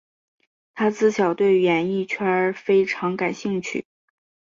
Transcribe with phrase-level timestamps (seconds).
[0.73, 3.85] 她自小对演艺圈非常感兴趣。